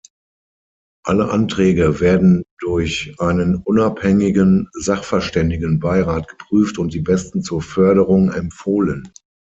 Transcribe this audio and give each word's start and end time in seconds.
Alle 1.05 1.29
Anträge 1.29 1.99
werden 1.99 2.43
durch 2.59 3.13
einen 3.19 3.57
unabhängigen 3.57 4.67
Sachverständigenbeirat 4.73 6.27
geprüft 6.27 6.79
und 6.79 6.95
die 6.95 7.01
besten 7.01 7.43
zur 7.43 7.61
Förderung 7.61 8.31
empfohlen. 8.31 9.11